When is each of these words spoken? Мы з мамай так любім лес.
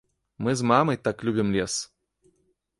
Мы 0.47 0.53
з 0.61 0.69
мамай 0.71 0.97
так 1.09 1.27
любім 1.29 1.53
лес. 1.59 1.75